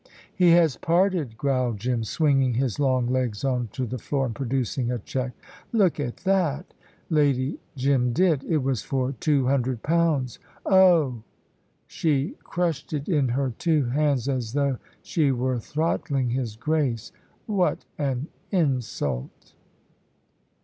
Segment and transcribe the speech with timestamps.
[0.33, 4.89] "He has parted," growled Jim, swinging his long legs on to the floor and producing
[4.91, 5.33] a cheque.
[5.71, 6.73] "Look at that."
[7.11, 8.43] Lady Jim did.
[8.45, 10.39] It was for two hundred pounds.
[10.65, 11.21] "Oh!"
[11.85, 17.11] She crushed it in her two hands, as though she were throttling his Grace.
[17.45, 19.53] "What an insult!"